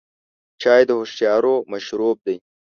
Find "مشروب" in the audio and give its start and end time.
1.71-2.17